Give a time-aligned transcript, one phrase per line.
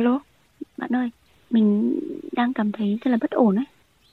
[0.00, 0.20] alo.
[0.78, 1.10] Bạn ơi,
[1.50, 1.98] mình
[2.32, 3.64] đang cảm thấy rất là bất ổn ấy.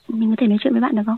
[0.08, 1.16] Mình có thể nói chuyện với bạn được không?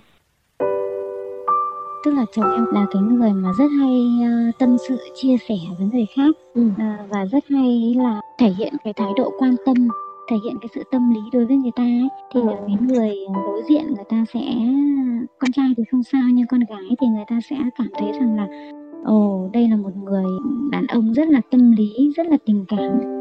[2.04, 5.54] Tức là chồng em là cái người mà rất hay uh, tâm sự, chia sẻ
[5.78, 6.66] với người khác ừ.
[6.66, 9.88] uh, và rất hay là thể hiện cái thái độ quan tâm
[10.30, 12.48] thể hiện cái sự tâm lý đối với người ta ấy, thì ừ.
[12.66, 14.40] cái người đối diện người ta sẽ
[15.38, 18.36] con trai thì không sao nhưng con gái thì người ta sẽ cảm thấy rằng
[18.36, 18.46] là
[19.04, 20.24] ồ đây là một người
[20.70, 23.19] đàn ông rất là tâm lý rất là tình cảm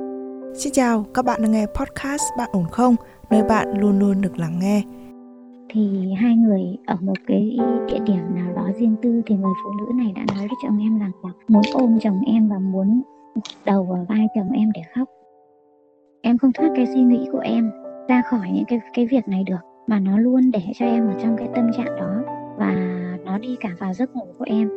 [0.53, 2.95] Xin chào, các bạn đang nghe podcast Bạn ổn không?
[3.29, 4.83] Nơi bạn luôn luôn được lắng nghe.
[5.69, 9.71] Thì hai người ở một cái địa điểm nào đó riêng tư thì người phụ
[9.79, 13.01] nữ này đã nói với chồng em rằng là muốn ôm chồng em và muốn
[13.65, 15.09] đầu vào vai chồng em để khóc.
[16.21, 17.71] Em không thoát cái suy nghĩ của em
[18.07, 21.13] ra khỏi những cái cái việc này được mà nó luôn để cho em ở
[21.23, 22.21] trong cái tâm trạng đó
[22.57, 22.75] và
[23.25, 24.69] nó đi cả vào giấc ngủ của em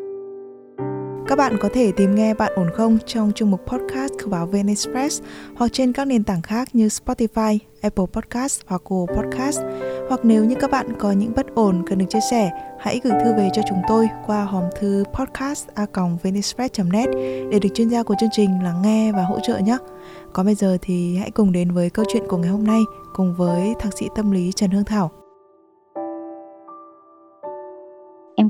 [1.28, 4.46] các bạn có thể tìm nghe Bạn ổn không trong chương mục podcast của báo
[4.46, 5.22] VN Express
[5.56, 9.60] hoặc trên các nền tảng khác như Spotify, Apple Podcast hoặc Google Podcast.
[10.08, 12.50] Hoặc nếu như các bạn có những bất ổn cần được chia sẻ,
[12.80, 15.68] hãy gửi thư về cho chúng tôi qua hòm thư podcast
[16.92, 17.10] net
[17.50, 19.78] để được chuyên gia của chương trình lắng nghe và hỗ trợ nhé.
[20.32, 22.80] Còn bây giờ thì hãy cùng đến với câu chuyện của ngày hôm nay
[23.14, 25.21] cùng với thạc sĩ tâm lý Trần Hương Thảo.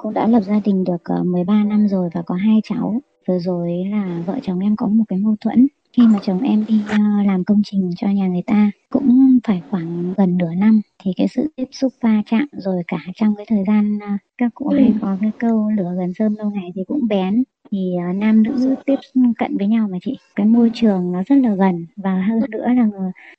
[0.02, 3.00] Cũng đã lập gia đình được 13 ờ, năm rồi và có hai cháu.
[3.28, 6.64] Vừa rồi là vợ chồng em có một cái mâu thuẫn khi mà chồng em
[6.68, 10.80] đi ờ, làm công trình cho nhà người ta cũng phải khoảng gần nửa năm.
[11.02, 14.54] Thì cái sự tiếp xúc va chạm rồi cả trong cái thời gian ờ, các
[14.54, 17.42] cụ hay có cái câu lửa gần rơm lâu ngày thì cũng bén.
[17.70, 18.96] Thì nam nữ tiếp
[19.38, 21.86] cận với nhau mà chị cái môi trường nó rất là gần.
[21.96, 22.88] Và hơn nữa là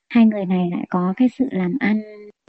[0.08, 2.00] hai người này lại có cái sự làm ăn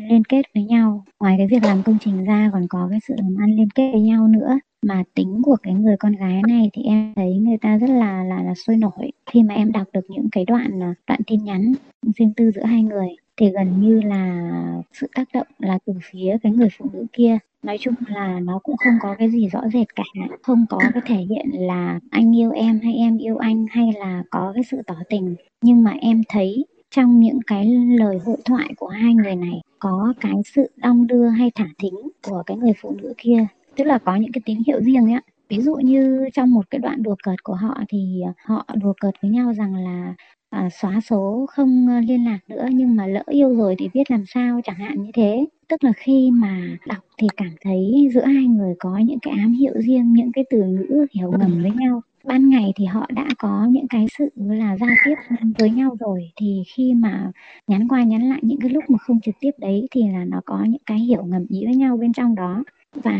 [0.09, 1.05] liên kết với nhau.
[1.19, 3.91] Ngoài cái việc làm công trình ra, còn có cái sự làm ăn liên kết
[3.91, 4.59] với nhau nữa.
[4.85, 8.23] Mà tính của cái người con gái này thì em thấy người ta rất là
[8.23, 9.11] là là sôi nổi.
[9.31, 11.73] Khi mà em đọc được những cái đoạn à, đoạn tin nhắn
[12.17, 14.51] riêng tư giữa hai người, thì gần như là
[14.93, 17.37] sự tác động là từ phía cái người phụ nữ kia.
[17.63, 20.03] Nói chung là nó cũng không có cái gì rõ rệt cả.
[20.43, 24.23] Không có cái thể hiện là anh yêu em hay em yêu anh, hay là
[24.31, 25.35] có cái sự tỏ tình.
[25.61, 26.65] Nhưng mà em thấy
[26.95, 27.65] trong những cái
[27.99, 31.93] lời hội thoại của hai người này có cái sự đong đưa hay thả thính
[32.27, 33.45] của cái người phụ nữ kia.
[33.75, 36.79] Tức là có những cái tín hiệu riêng ấy ví dụ như trong một cái
[36.79, 40.13] đoạn đùa cợt của họ thì họ đùa cợt với nhau rằng là
[40.49, 44.11] à, xóa số không ờ, liên lạc nữa nhưng mà lỡ yêu rồi thì biết
[44.11, 45.45] làm sao chẳng hạn như thế.
[45.67, 49.53] Tức là khi mà đọc thì cảm thấy giữa hai người có những cái ám
[49.53, 53.27] hiệu riêng những cái từ ngữ hiểu ngầm với nhau ban ngày thì họ đã
[53.37, 55.15] có những cái sự là giao tiếp
[55.59, 56.31] với nhau rồi.
[56.35, 57.31] Thì khi mà
[57.67, 60.41] nhắn qua nhắn lại những cái lúc mà không trực tiếp đấy thì là nó
[60.45, 62.63] có những cái hiểu ngầm ý với nhau bên trong đó.
[63.03, 63.19] Và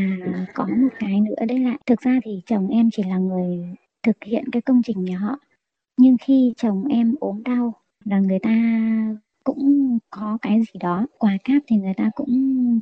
[0.54, 3.66] có một cái nữa đấy là thực ra thì chồng em chỉ là người
[4.04, 5.40] thực hiện cái công trình nhà họ.
[5.98, 7.74] Nhưng khi chồng em ốm đau
[8.06, 8.52] là người ta
[9.44, 12.30] cũng có cái gì đó quà cáp thì người ta cũng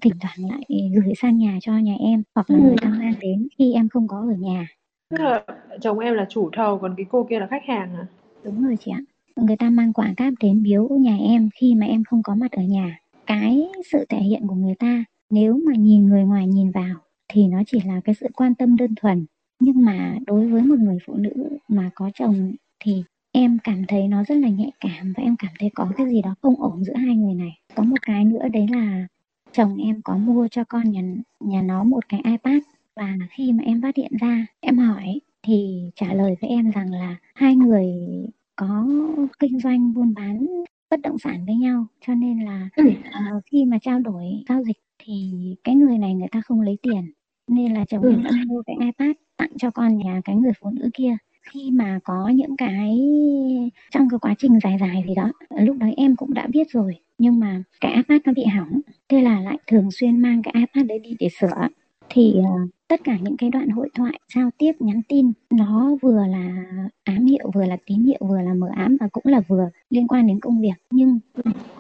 [0.01, 3.47] thỉnh thoảng lại gửi sang nhà cho nhà em hoặc là người ta mang đến
[3.57, 4.67] khi em không có ở nhà
[5.09, 5.43] Tức là
[5.81, 8.05] chồng em là chủ thầu, còn cái cô kia là khách hàng à?
[8.43, 9.01] Đúng rồi chị ạ.
[9.35, 12.51] Người ta mang quà cáp đến biếu nhà em khi mà em không có mặt
[12.51, 12.99] ở nhà.
[13.25, 16.95] Cái sự thể hiện của người ta, nếu mà nhìn người ngoài nhìn vào,
[17.27, 19.25] thì nó chỉ là cái sự quan tâm đơn thuần.
[19.59, 24.07] Nhưng mà đối với một người phụ nữ mà có chồng, thì em cảm thấy
[24.07, 26.83] nó rất là nhạy cảm và em cảm thấy có cái gì đó không ổn
[26.83, 27.57] giữa hai người này.
[27.75, 29.07] Có một cái nữa, đấy là
[29.51, 31.01] chồng em có mua cho con nhà
[31.39, 32.63] nhà nó một cái iPad
[32.95, 36.91] và khi mà em phát hiện ra em hỏi thì trả lời với em rằng
[36.91, 37.85] là hai người
[38.55, 38.87] có
[39.39, 40.47] kinh doanh buôn bán
[40.89, 41.85] bất động sản với nhau.
[42.07, 45.31] Cho nên là uh, khi mà trao đổi giao dịch thì
[45.63, 47.11] cái người này người ta không lấy tiền.
[47.47, 50.69] Nên là chồng em đã mua cái iPad tặng cho con nhà cái người phụ
[50.69, 51.17] nữ kia.
[51.51, 52.99] Khi mà có những cái
[53.91, 56.95] trong cái quá trình dài dài gì đó lúc đó em cũng đã biết rồi.
[57.17, 58.81] Nhưng mà cái iPad nó bị hỏng.
[59.09, 61.67] Thế là lại thường xuyên mang cái iPad đấy đi để sửa
[62.09, 66.27] thì uh, tất cả những cái đoạn hội thoại giao tiếp nhắn tin nó vừa
[66.27, 66.65] là
[67.03, 70.07] ám hiệu vừa là tín hiệu vừa là mờ ám và cũng là vừa liên
[70.07, 70.73] quan đến công việc.
[70.91, 71.19] Nhưng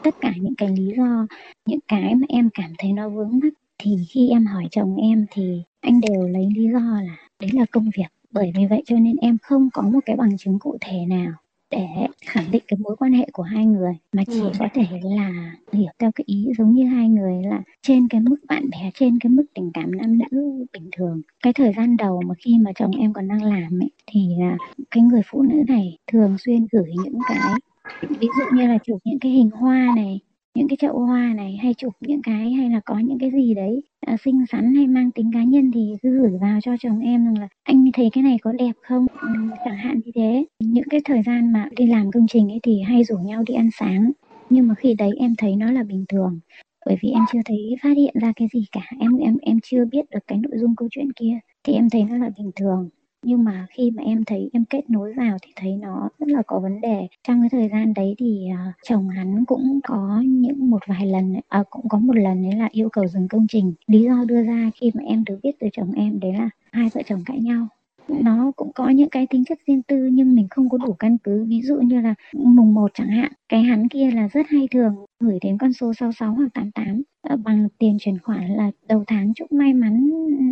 [0.03, 1.27] tất cả những cái lý do
[1.65, 5.25] những cái mà em cảm thấy nó vướng mắc thì khi em hỏi chồng em
[5.31, 8.07] thì anh đều lấy lý do là đấy là công việc.
[8.31, 11.31] Bởi vì vậy cho nên em không có một cái bằng chứng cụ thể nào
[11.75, 14.51] để khẳng định cái mối quan hệ của hai người mà chỉ ừ.
[14.59, 18.35] có thể là hiểu theo cái ý giống như hai người là trên cái mức
[18.47, 22.21] bạn bè trên cái mức tình cảm nam nữ bình thường cái thời gian đầu
[22.25, 24.29] mà khi mà chồng em còn đang làm ấy thì
[24.91, 27.53] cái người phụ nữ này thường xuyên gửi những cái
[28.09, 30.19] ví dụ như là chụp những cái hình hoa này
[30.55, 33.53] những cái chậu hoa này hay chụp những cái hay là có những cái gì
[33.53, 36.99] đấy à, xinh xắn hay mang tính cá nhân thì cứ gửi vào cho chồng
[36.99, 39.07] em rằng là anh thấy cái này có đẹp không?
[39.21, 39.27] Ừ,
[39.65, 40.45] chẳng hạn như thế.
[40.59, 43.53] Những cái thời gian mà đi làm công trình ấy thì hay rủ nhau đi
[43.53, 44.11] ăn sáng
[44.49, 46.39] nhưng mà khi đấy em thấy nó là bình thường.
[46.85, 48.81] Bởi vì em chưa thấy phát hiện ra cái gì cả.
[48.99, 52.03] Em em em chưa biết được cái nội dung câu chuyện kia thì em thấy
[52.03, 52.89] nó là bình thường
[53.23, 56.41] nhưng mà khi mà em thấy em kết nối vào thì thấy nó rất là
[56.47, 57.07] có vấn đề.
[57.27, 61.35] Trong cái thời gian đấy thì uh, chồng hắn cũng có những một vài lần
[61.47, 63.73] à, cũng có một lần đấy là yêu cầu dừng công trình.
[63.87, 66.89] Lý do đưa ra khi mà em được biết từ chồng em đấy là hai
[66.93, 67.67] vợ chồng cãi nhau
[68.07, 71.17] nó cũng có những cái tính chất riêng tư nhưng mình không có đủ căn
[71.17, 71.45] cứ.
[71.47, 74.95] Ví dụ như là mùng 1 chẳng hạn cái hắn kia là rất hay thường
[75.19, 79.33] gửi đến con số 66 hoặc 88 ờ, bằng tiền chuyển khoản là đầu tháng
[79.33, 80.09] chúc may mắn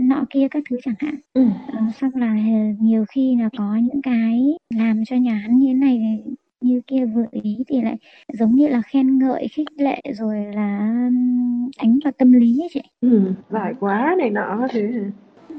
[0.08, 1.16] nọ kia các thứ chẳng hạn.
[1.34, 1.46] Ừ.
[1.68, 5.68] à, xong là ờ, nhiều khi là có những cái làm cho nhà hắn như
[5.68, 6.24] thế này
[6.62, 7.98] như kia vừa ý thì lại
[8.34, 10.80] giống như là khen ngợi khích lệ rồi là
[11.82, 12.82] đánh vào tâm lý ấy chị.
[13.02, 14.92] Ừ, giải quá này nọ thế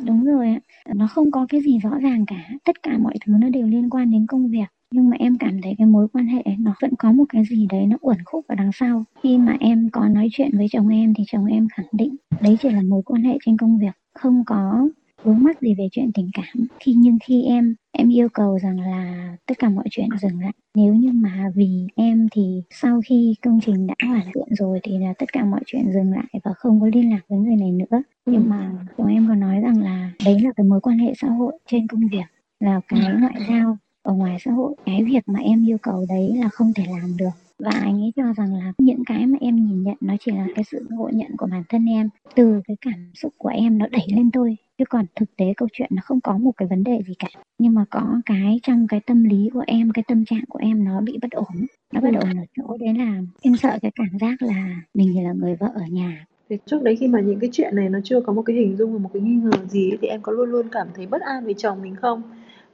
[0.05, 0.61] đúng rồi ạ.
[0.95, 2.49] Nó không có cái gì rõ ràng cả.
[2.65, 4.67] Tất cả mọi thứ nó đều liên quan đến công việc.
[4.91, 7.67] Nhưng mà em cảm thấy cái mối quan hệ nó vẫn có một cái gì
[7.71, 9.05] đấy nó uẩn khúc ở đằng sau.
[9.23, 12.59] Khi mà em có nói chuyện với chồng em thì chồng em khẳng định đấy
[12.63, 13.93] chỉ là mối quan hệ trên công việc.
[14.15, 14.89] Không có
[15.23, 16.67] vướng mắc gì về chuyện tình cảm?
[16.81, 20.53] Khi, nhưng khi em em yêu cầu rằng là tất cả mọi chuyện dừng lại.
[20.75, 24.99] Nếu như mà vì em thì sau khi công trình đã hoàn thiện rồi thì
[24.99, 27.71] là tất cả mọi chuyện dừng lại và không có liên lạc với người này
[27.71, 28.03] nữa.
[28.27, 31.29] Nhưng mà chúng em còn nói rằng là đấy là cái mối quan hệ xã
[31.29, 32.25] hội trên công việc,
[32.61, 34.75] là cái ngoại giao ở ngoài xã hội.
[34.87, 37.31] Cái việc mà em yêu cầu đấy là không thể làm được
[37.63, 40.47] và anh ấy cho rằng là những cái mà em nhìn nhận nó chỉ là
[40.55, 42.09] cái sự ngộ nhận của bản thân em.
[42.35, 45.69] Từ cái cảm xúc của em nó đẩy lên thôi chứ còn thực tế câu
[45.73, 47.29] chuyện nó không có một cái vấn đề gì cả.
[47.59, 50.85] Nhưng mà có cái trong cái tâm lý của em, cái tâm trạng của em
[50.85, 51.67] nó bị bất ổn.
[51.95, 55.33] Nó bất ổn ở chỗ đấy là em sợ cái cảm giác là mình là
[55.33, 56.27] người vợ ở nhà.
[56.51, 58.77] Thì trước đấy khi mà những cái chuyện này nó chưa có một cái hình
[58.77, 61.23] dung và một cái nghi ngờ gì thì em có luôn luôn cảm thấy bất
[61.23, 62.23] an về chồng mình không?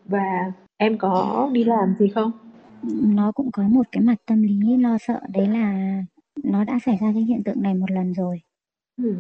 [0.05, 2.31] Và em có đi làm gì không?
[2.83, 5.93] Nó cũng có một cái mặt tâm lý lo sợ đấy là
[6.45, 8.41] nó đã xảy ra cái hiện tượng này một lần rồi
[9.03, 9.15] Ừ.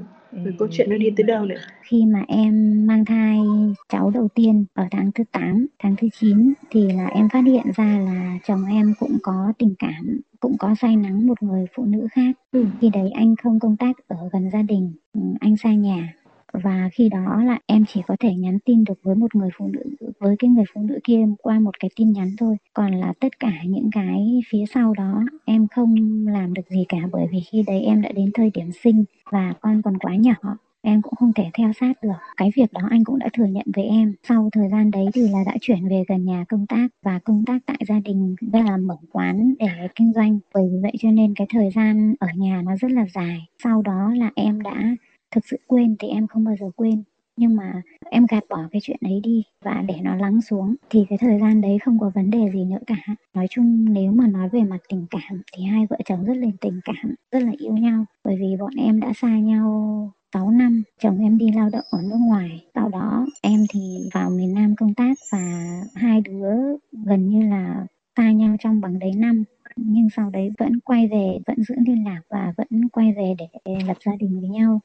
[0.44, 1.56] Rồi câu chuyện nó đi tới đâu nữa?
[1.82, 3.38] Khi mà em mang thai
[3.88, 7.66] cháu đầu tiên ở tháng thứ 8, tháng thứ 9 thì là em phát hiện
[7.76, 11.84] ra là chồng em cũng có tình cảm, cũng có say nắng một người phụ
[11.84, 12.36] nữ khác.
[12.52, 12.66] Ừ.
[12.80, 14.92] Khi đấy anh không công tác ở gần gia đình,
[15.40, 16.14] anh xa nhà
[16.52, 19.66] và khi đó là em chỉ có thể nhắn tin được với một người phụ
[19.66, 22.56] nữ, với cái người phụ nữ kia qua một cái tin nhắn thôi.
[22.74, 25.94] Còn là tất cả những cái phía sau đó, em không
[26.26, 29.54] làm được gì cả bởi vì khi đấy em đã đến thời điểm sinh và
[29.60, 32.12] con còn quá nhỏ, em cũng không thể theo sát được.
[32.36, 34.14] Cái việc đó anh cũng đã thừa nhận với em.
[34.28, 37.44] Sau thời gian đấy thì là đã chuyển về gần nhà công tác và công
[37.44, 40.38] tác tại gia đình đây là mở quán để kinh doanh.
[40.54, 43.46] Bởi vì vậy cho nên cái thời gian ở nhà nó rất là dài.
[43.64, 44.96] Sau đó là em đã
[45.30, 47.02] thực sự quên thì em không bao giờ quên.
[47.36, 51.04] Nhưng mà em gạt bỏ cái chuyện ấy đi và để nó lắng xuống thì
[51.08, 53.14] cái thời gian đấy không có vấn đề gì nữa cả.
[53.34, 56.48] Nói chung nếu mà nói về mặt tình cảm thì hai vợ chồng rất là
[56.60, 58.04] tình cảm, rất là yêu nhau.
[58.24, 62.02] Bởi vì bọn em đã xa nhau 6 năm, chồng em đi lao động ở
[62.02, 62.64] nước ngoài.
[62.74, 65.62] Sau đó em thì vào miền Nam công tác và
[65.94, 66.54] hai đứa
[66.92, 67.86] gần như là
[68.16, 69.44] xa nhau trong bằng đấy năm.
[69.76, 73.34] Nhưng sau đấy vẫn quay về, vẫn giữ liên lạc và vẫn quay về
[73.64, 74.80] để lập gia đình với nhau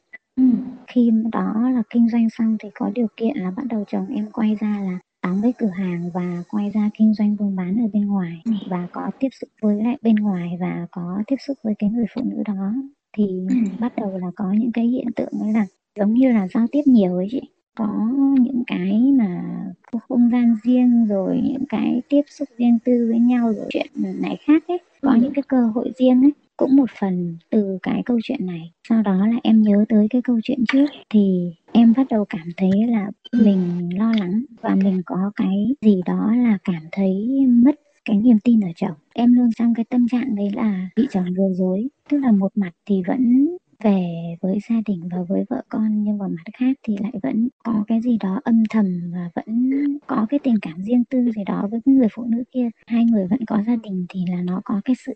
[0.88, 4.28] khi đó là kinh doanh xong thì có điều kiện là bắt đầu chồng em
[4.32, 7.88] quay ra là đóng cái cửa hàng và quay ra kinh doanh buôn bán ở
[7.94, 8.42] bên ngoài.
[8.70, 12.06] Và có tiếp xúc với lại bên ngoài và có tiếp xúc với cái người
[12.16, 12.74] phụ nữ đó.
[13.18, 13.48] Thì
[13.80, 15.66] bắt đầu là có những cái hiện tượng ấy là
[16.00, 17.42] giống như là giao tiếp nhiều ấy chị.
[17.76, 19.44] Có những cái mà
[19.92, 23.88] có không gian riêng rồi những cái tiếp xúc riêng tư với nhau rồi chuyện
[24.22, 24.78] này khác ấy.
[25.02, 28.72] Có những cái cơ hội riêng ấy cũng một phần từ cái câu chuyện này.
[28.90, 32.48] Sau đó là em nhớ tới cái câu chuyện trước, thì em bắt đầu cảm
[32.58, 37.76] thấy là mình lo lắng và mình có cái gì đó là cảm thấy mất
[38.06, 38.98] cái niềm tin ở chồng.
[39.14, 41.88] Em luôn trong cái tâm trạng đấy là bị chồng lừa dối.
[42.10, 43.48] Tức là một mặt thì vẫn
[43.84, 44.06] về
[44.42, 47.84] với gia đình và với vợ con, nhưng mà mặt khác thì lại vẫn có
[47.88, 49.70] cái gì đó âm thầm và vẫn
[50.08, 52.70] có cái tình cảm riêng tư gì đó với cái người phụ nữ kia.
[52.88, 55.14] Hai người vẫn có gia đình thì là nó có cái sự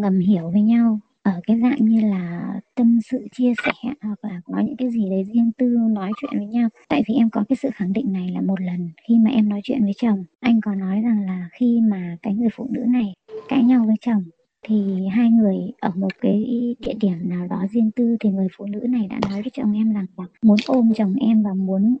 [0.00, 4.40] ngầm hiểu với nhau ở cái dạng như là tâm sự, chia sẻ, hoặc là
[4.44, 6.68] có những cái gì đấy riêng tư nói chuyện với nhau.
[6.88, 9.48] Tại vì em có cái sự khẳng định này là một lần khi mà em
[9.48, 10.24] nói chuyện với chồng.
[10.40, 13.14] Anh có nói rằng là khi mà cái người phụ nữ này
[13.48, 14.24] cãi nhau với chồng,
[14.62, 16.44] thì hai người ở một cái
[16.78, 19.72] địa điểm nào đó riêng tư, thì người phụ nữ này đã nói với chồng
[19.72, 21.96] em rằng là muốn ôm chồng em và muốn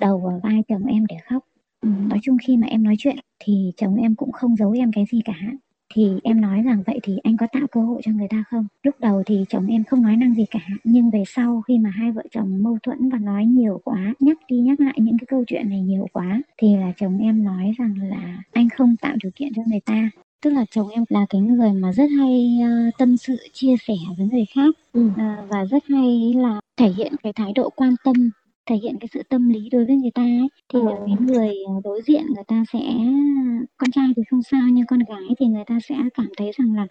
[0.00, 1.44] đầu vào vai chồng em để khóc.
[1.82, 5.04] Nói chung khi mà em nói chuyện thì chồng em cũng không giấu em cái
[5.12, 5.34] gì cả
[5.94, 8.66] thì em nói rằng vậy thì anh có tạo cơ hội cho người ta không
[8.82, 11.90] lúc đầu thì chồng em không nói năng gì cả nhưng về sau khi mà
[11.90, 15.26] hai vợ chồng mâu thuẫn và nói nhiều quá nhắc đi nhắc lại những cái
[15.28, 19.16] câu chuyện này nhiều quá thì là chồng em nói rằng là anh không tạo
[19.22, 20.10] điều kiện cho người ta
[20.42, 23.94] tức là chồng em là cái người mà rất hay uh, tâm sự chia sẻ
[24.18, 25.06] với người khác ừ.
[25.06, 28.30] uh, và rất hay là thể hiện cái thái độ quan tâm
[28.70, 30.86] thể hiện cái sự tâm lý đối với người ta ấy, thì ừ.
[31.06, 32.80] cái người đối diện người ta sẽ
[33.76, 36.74] con trai thì không sao nhưng con gái thì người ta sẽ cảm thấy rằng
[36.74, 36.86] là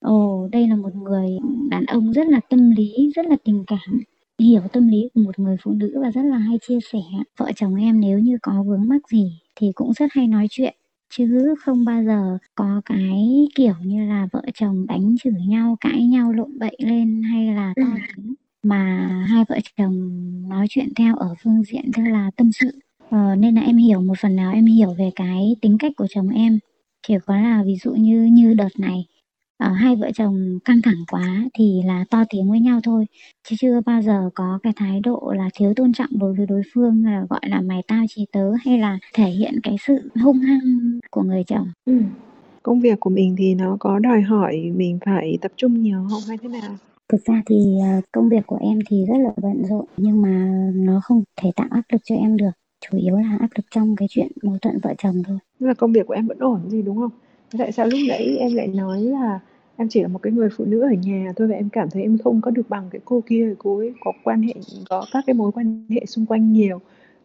[0.00, 1.28] ồ đây là một người
[1.70, 4.02] đàn ông rất là tâm lý rất là tình cảm
[4.38, 6.98] hiểu tâm lý của một người phụ nữ và rất là hay chia sẻ.
[7.38, 10.74] Vợ chồng em nếu như có vướng mắc gì thì cũng rất hay nói chuyện
[11.10, 16.02] chứ không bao giờ có cái kiểu như là vợ chồng đánh chửi nhau cãi
[16.04, 21.16] nhau lộn bậy lên hay là to tiếng mà hai vợ chồng nói chuyện theo
[21.16, 22.70] ở phương diện tức là tâm sự.
[23.10, 26.06] Ờ, nên là em hiểu một phần nào em hiểu về cái tính cách của
[26.10, 26.58] chồng em.
[27.06, 29.06] Chỉ có là ví dụ như như đợt này
[29.64, 33.06] uh, hai vợ chồng căng thẳng quá thì là to tiếng với nhau thôi.
[33.48, 36.62] Chứ chưa bao giờ có cái thái độ là thiếu tôn trọng đối với đối
[36.74, 40.38] phương là gọi là mày tao chỉ tớ hay là thể hiện cái sự hung
[40.38, 41.68] hăng của người chồng.
[41.84, 42.02] Ừ
[42.62, 46.22] công việc của mình thì nó có đòi hỏi mình phải tập trung nhiều không
[46.28, 46.76] hay thế nào
[47.08, 50.62] Thực ra thì ờ, công việc của em thì rất là bận rộn nhưng mà
[50.74, 52.50] nó không thể tạo áp lực cho em được.
[52.80, 55.38] Chủ yếu là áp lực trong cái chuyện mâu thuẫn vợ chồng thôi.
[55.60, 57.10] Tức là công việc của em vẫn ổn gì đúng không?
[57.58, 59.40] Tại sao lúc nãy em lại nói là
[59.76, 62.02] em chỉ là một cái người phụ nữ ở nhà thôi và em cảm thấy
[62.02, 64.54] em không có được bằng cái cô kia cô ấy có quan hệ
[64.90, 66.80] có các cái mối quan hệ xung quanh nhiều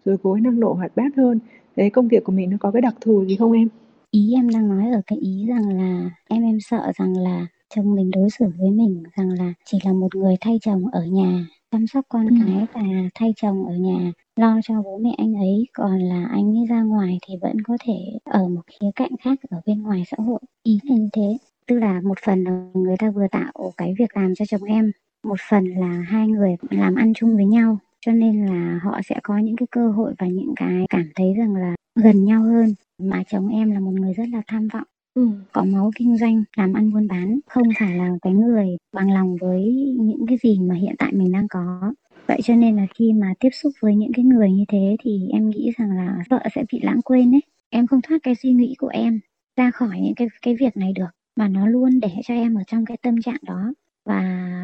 [0.05, 1.39] rồi cô ấy năng nổ hoạt bát hơn
[1.75, 3.67] thế công việc của mình nó có cái đặc thù gì không em
[4.15, 7.95] ý em đang nói ở cái ý rằng là em em sợ rằng là chồng
[7.95, 11.45] mình đối xử với mình rằng là chỉ là một người thay chồng ở nhà
[11.71, 12.35] chăm sóc con ừ.
[12.45, 15.67] cái và thay chồng ở nhà lo cho bố mẹ anh ấy.
[15.73, 17.93] Còn là anh ấy ra ngoài thì vẫn có thể
[18.23, 20.39] ở một khía cạnh khác ở bên ngoài xã hội.
[20.63, 21.37] Ý là như thế.
[21.67, 24.91] Tức là một phần là người ta vừa tạo cái việc làm cho chồng em
[25.23, 27.77] một phần là hai người làm ăn chung với nhau.
[28.05, 31.33] Cho nên là họ sẽ có những cái cơ hội và những cái cảm thấy
[31.37, 34.87] rằng là gần nhau hơn mà chồng em là một người rất là tham vọng
[35.13, 35.29] ừ.
[35.51, 39.37] có máu kinh doanh làm ăn buôn bán không phải là cái người bằng lòng
[39.41, 39.63] với
[39.99, 41.93] những cái gì mà hiện tại mình đang có.
[42.27, 45.27] Vậy cho nên là khi mà tiếp xúc với những cái người như thế thì
[45.33, 47.41] em nghĩ rằng là vợ sẽ bị lãng quên ấy.
[47.69, 49.19] Em không thoát cái suy nghĩ của em
[49.57, 52.63] ra khỏi những cái cái việc này được mà nó luôn để cho em ở
[52.67, 53.73] trong cái tâm trạng đó
[54.05, 54.21] và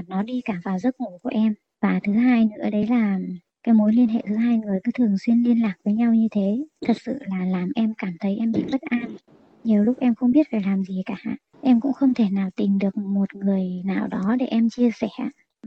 [0.07, 1.53] nó đi cả vào giấc ngủ của em.
[1.81, 3.19] Và thứ hai nữa đấy là
[3.63, 6.27] cái mối liên hệ giữa hai người cứ thường xuyên liên lạc với nhau như
[6.31, 9.15] thế, thật sự là làm em cảm thấy em bị bất an.
[9.63, 11.17] Nhiều lúc em không biết phải làm gì cả
[11.61, 15.07] em cũng không thể nào tìm được một người nào đó để em chia sẻ.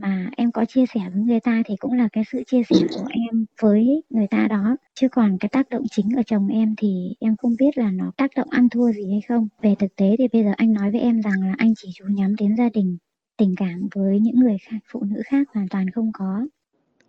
[0.01, 2.77] Mà em có chia sẻ với người ta thì cũng là cái sự chia sẻ
[2.89, 4.77] của em với người ta đó.
[4.95, 8.11] Chứ còn cái tác động chính ở chồng em thì em không biết là nó
[8.17, 9.47] tác động ăn thua gì hay không.
[9.61, 12.05] Về thực tế thì bây giờ anh nói với em rằng là anh chỉ chú
[12.09, 12.97] nhắm đến gia đình,
[13.37, 16.45] tình cảm với những người khác, phụ nữ khác hoàn toàn không có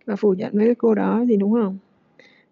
[0.07, 1.79] và phủ nhận với cái cô đó thì đúng không?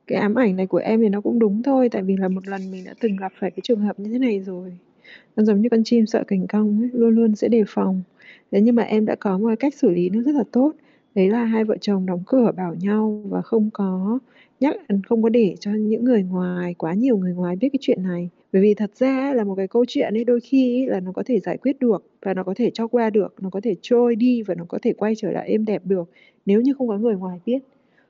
[0.07, 2.47] Cái ám ảnh này của em thì nó cũng đúng thôi tại vì là một
[2.47, 4.73] lần mình đã từng gặp phải cái trường hợp như thế này rồi.
[5.37, 8.03] Nó giống như con chim sợ cành cong ấy, luôn luôn sẽ đề phòng.
[8.51, 10.73] Thế nhưng mà em đã có một cách xử lý nó rất là tốt.
[11.15, 14.19] Đấy là hai vợ chồng đóng cửa bảo nhau và không có
[14.59, 14.75] nhắc
[15.07, 18.29] không có để cho những người ngoài quá nhiều người ngoài biết cái chuyện này.
[18.53, 21.23] Bởi vì thật ra là một cái câu chuyện ấy đôi khi là nó có
[21.25, 24.15] thể giải quyết được và nó có thể cho qua được nó có thể trôi
[24.15, 26.09] đi và nó có thể quay trở lại êm đẹp được
[26.45, 27.59] nếu như không có người ngoài biết.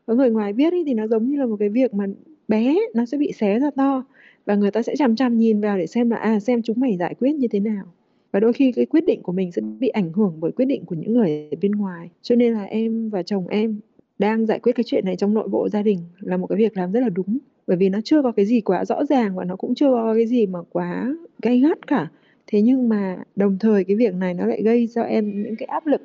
[0.06, 2.06] Có người ngoài biết ấy, thì nó giống như là một cái việc mà
[2.48, 4.06] bé nó sẽ bị xé ra to
[4.46, 6.98] và người ta sẽ chằm chằm nhìn vào để xem là à xem chúng mày
[6.98, 7.86] giải quyết như thế nào.
[8.32, 10.86] Và đôi khi cái quyết định của mình sẽ bị ảnh hưởng bởi quyết định
[10.86, 12.10] của những người ở bên ngoài.
[12.22, 13.80] Cho nên là em và chồng em
[14.19, 16.77] đang giải quyết cái chuyện này trong nội bộ gia đình là một cái việc
[16.77, 17.38] làm rất là đúng.
[17.67, 20.13] Bởi vì nó chưa có cái gì quá rõ ràng và nó cũng chưa có
[20.15, 22.07] cái gì mà quá gay gắt cả.
[22.48, 25.65] Thế nhưng mà đồng thời cái việc này nó lại gây cho em những cái
[25.65, 26.01] áp lực.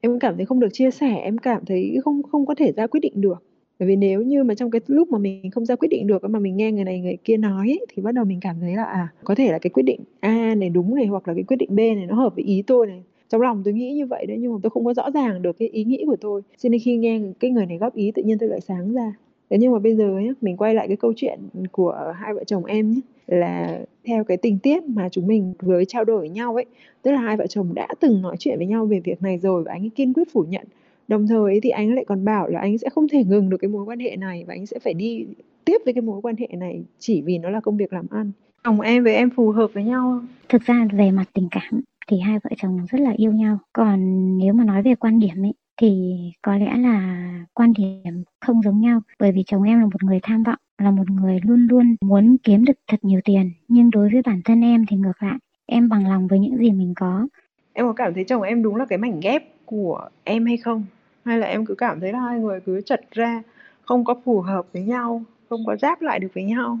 [0.00, 2.86] Em cảm thấy không được chia sẻ em cảm thấy không không có thể ra
[2.86, 3.42] quyết định được.
[3.78, 6.24] Bởi vì nếu như mà trong cái lúc mà mình không ra quyết định được
[6.30, 8.74] mà mình nghe người này người kia nói ấy, thì bắt đầu mình cảm thấy
[8.76, 11.44] là à có thể là cái quyết định A này đúng này hoặc là cái
[11.44, 13.02] quyết định B này nó hợp với ý tôi này
[13.32, 15.58] trong lòng tôi nghĩ như vậy đấy, nhưng mà tôi không có rõ ràng được
[15.58, 16.42] cái ý nghĩ của tôi.
[16.58, 19.14] Cho nên khi nghe cái người này góp ý, tự nhiên tôi lại sáng ra.
[19.50, 21.38] Thế nhưng mà bây giờ nhé mình quay lại cái câu chuyện
[21.72, 25.84] của hai vợ chồng em nhé là theo cái tình tiết mà chúng mình vừa
[25.84, 26.64] trao đổi với nhau ấy,
[27.02, 29.62] tức là hai vợ chồng đã từng nói chuyện với nhau về việc này rồi
[29.62, 30.66] và anh ấy kiên quyết phủ nhận.
[31.08, 33.56] Đồng thời ấy thì anh lại còn bảo là anh sẽ không thể ngừng được
[33.56, 35.26] cái mối quan hệ này và anh sẽ phải đi
[35.64, 38.32] tiếp với cái mối quan hệ này chỉ vì nó là công việc làm ăn.
[38.64, 42.20] Chồng em với em phù hợp với nhau thực ra về mặt tình cảm thì
[42.20, 43.58] hai vợ chồng rất là yêu nhau.
[43.72, 43.98] Còn
[44.38, 48.80] nếu mà nói về quan điểm ấy, thì có lẽ là quan điểm không giống
[48.80, 49.00] nhau.
[49.18, 52.36] Bởi vì chồng em là một người tham vọng, là một người luôn luôn muốn
[52.42, 53.50] kiếm được thật nhiều tiền.
[53.68, 56.70] Nhưng đối với bản thân em thì ngược lại, em bằng lòng với những gì
[56.70, 57.26] mình có.
[57.72, 60.84] Em có cảm thấy chồng em đúng là cái mảnh ghép của em hay không?
[61.24, 63.42] Hay là em cứ cảm thấy là hai người cứ chật ra,
[63.82, 66.78] không có phù hợp với nhau, không có giáp lại được với nhau?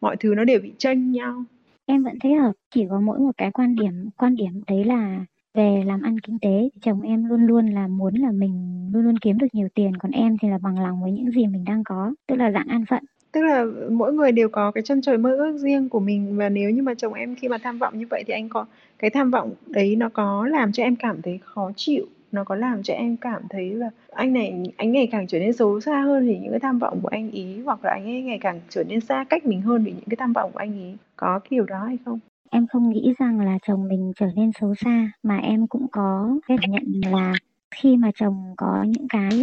[0.00, 1.44] Mọi thứ nó đều bị tranh nhau
[1.86, 5.24] em vẫn thấy hợp, chỉ có mỗi một cái quan điểm quan điểm đấy là
[5.54, 6.68] về làm ăn kinh tế.
[6.82, 10.10] Chồng em luôn luôn là muốn là mình luôn luôn kiếm được nhiều tiền, còn
[10.12, 12.84] em thì là bằng lòng với những gì mình đang có, tức là dạng an
[12.90, 13.04] phận.
[13.32, 16.48] Tức là mỗi người đều có cái chân trời mơ ước riêng của mình, và
[16.48, 18.66] nếu như mà chồng em khi mà tham vọng như vậy thì anh có
[18.98, 22.54] cái tham vọng đấy nó có làm cho em cảm thấy khó chịu nó có
[22.54, 26.00] làm cho em cảm thấy là anh này, anh ngày càng trở nên xấu xa
[26.00, 28.60] hơn vì những cái tham vọng của anh ý, hoặc là anh ấy ngày càng
[28.68, 30.96] trở nên xa cách mình hơn vì những cái tham vọng của anh ý.
[31.16, 32.18] Có kiểu đó hay không?
[32.50, 36.38] Em không nghĩ rằng là chồng mình trở nên xấu xa, mà em cũng có
[36.48, 37.32] cái nhận là
[37.74, 39.42] khi mà chồng có những cái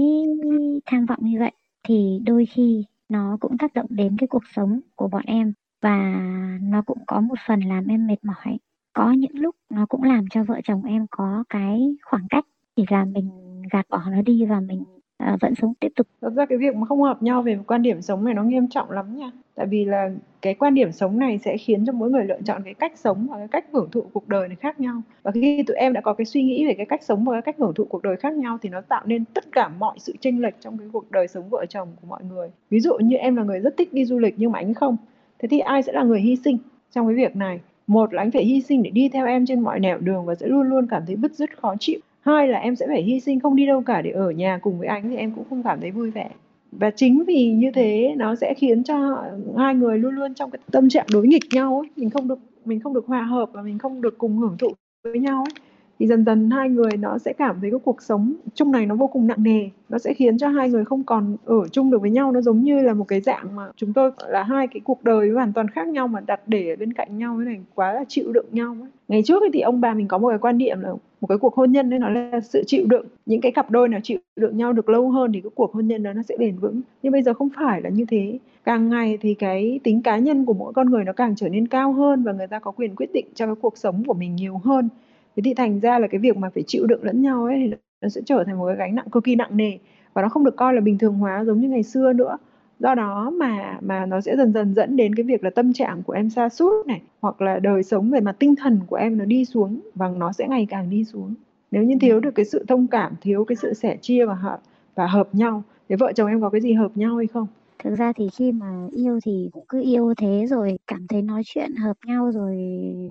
[0.85, 1.51] tham vọng như vậy
[1.87, 6.21] thì đôi khi nó cũng tác động đến cái cuộc sống của bọn em và
[6.61, 8.57] nó cũng có một phần làm em mệt mỏi.
[8.93, 12.45] Có những lúc nó cũng làm cho vợ chồng em có cái khoảng cách
[12.75, 13.29] chỉ là mình
[13.71, 14.83] gạt bỏ nó đi và mình
[15.17, 16.07] à, vẫn sống tiếp tục.
[16.21, 18.67] Thật ra cái việc mà không hợp nhau về quan điểm sống này nó nghiêm
[18.67, 19.31] trọng lắm nha.
[19.55, 20.09] Tại vì là
[20.41, 23.27] cái quan điểm sống này sẽ khiến cho mỗi người lựa chọn cái cách sống
[23.31, 25.01] và cái cách hưởng thụ cuộc đời này khác nhau.
[25.23, 27.41] Và khi tụi em đã có cái suy nghĩ về cái cách sống và cái
[27.41, 30.13] cách hưởng thụ cuộc đời khác nhau thì nó tạo nên tất cả mọi sự
[30.19, 32.49] chênh lệch trong cái cuộc đời sống vợ chồng của mọi người.
[32.69, 34.97] Ví dụ như em là người rất thích đi du lịch nhưng mà anh không.
[35.39, 36.57] Thế thì ai sẽ là người hy sinh
[36.91, 37.59] trong cái việc này?
[37.87, 40.35] Một là anh phải hy sinh để đi theo em trên mọi nẻo đường và
[40.35, 43.19] sẽ luôn luôn cảm thấy bứt rứt khó chịu hai là em sẽ phải hy
[43.19, 45.63] sinh, không đi đâu cả để ở nhà cùng với anh thì em cũng không
[45.63, 46.29] cảm thấy vui vẻ
[46.71, 49.23] và chính vì như thế, nó sẽ khiến cho
[49.57, 51.89] hai người luôn luôn trong cái tâm trạng đối nghịch nhau ấy.
[51.95, 54.67] mình không được, mình không được hòa hợp và mình không được cùng hưởng thụ
[55.03, 55.70] với nhau ấy
[56.01, 58.95] thì dần dần hai người nó sẽ cảm thấy cái cuộc sống chung này nó
[58.95, 59.69] vô cùng nặng nề.
[59.89, 62.31] Nó sẽ khiến cho hai người không còn ở chung được với nhau.
[62.31, 65.29] Nó giống như là một cái dạng mà chúng tôi là hai cái cuộc đời
[65.29, 68.03] hoàn toàn khác nhau mà đặt để ở bên cạnh nhau thế này quá là
[68.07, 68.89] chịu đựng nhau ấy.
[69.07, 71.55] ngày trước thì ông bà mình có một cái quan niệm là một cái cuộc
[71.55, 73.05] hôn nhân ấy, nó là sự chịu đựng.
[73.25, 75.87] Những cái cặp đôi nào chịu đựng nhau được lâu hơn thì cái cuộc hôn
[75.87, 76.81] nhân đó nó sẽ bền vững.
[77.03, 78.39] Nhưng bây giờ không phải là như thế.
[78.63, 81.67] Càng ngày thì cái tính cá nhân của mỗi con người nó càng trở nên
[81.67, 84.35] cao hơn và người ta có quyền quyết định cho cái cuộc sống của mình
[84.35, 84.89] nhiều hơn
[85.35, 87.77] thế thì thành ra là cái việc mà phải chịu đựng lẫn nhau ấy thì
[88.01, 89.77] nó sẽ trở thành một cái gánh nặng cực kỳ nặng nề
[90.13, 92.37] và nó không được coi là bình thường hóa giống như ngày xưa nữa.
[92.79, 96.03] Do đó mà mà nó sẽ dần dần dẫn đến cái việc là tâm trạng
[96.03, 99.17] của em sa sút này hoặc là đời sống về mặt tinh thần của em
[99.17, 101.33] nó đi xuống và nó sẽ ngày càng đi xuống.
[101.71, 104.61] Nếu như thiếu được cái sự thông cảm thiếu cái sự sẻ chia và hợp
[104.95, 107.47] và hợp nhau thì vợ chồng em có cái gì hợp nhau hay không
[107.83, 111.41] thực ra thì khi mà yêu thì cũng cứ yêu thế rồi cảm thấy nói
[111.45, 112.57] chuyện hợp nhau rồi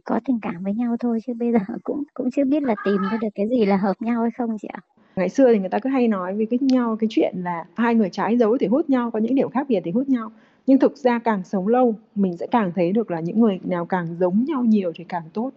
[0.05, 2.97] có tình cảm với nhau thôi chứ bây giờ cũng cũng chưa biết là tìm
[3.13, 4.81] ra được cái gì là hợp nhau hay không chị ạ.
[5.17, 7.95] Ngày xưa thì người ta cứ hay nói với cái nhau cái chuyện là hai
[7.95, 10.33] người trái dấu thì hút nhau có những điểm khác biệt thì hút nhau.
[10.67, 13.87] Nhưng thực ra càng sống lâu mình sẽ càng thấy được là những người nào
[13.87, 15.51] càng giống nhau nhiều thì càng tốt.